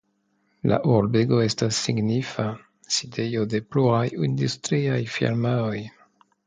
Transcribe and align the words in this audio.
La 0.71 0.79
urbego 0.93 1.41
estas 1.49 1.81
signifa 1.89 2.47
sidejo 2.97 3.47
de 3.55 3.63
pluraj 3.75 4.05
industriaj 4.31 5.01
firmaoj. 5.19 5.81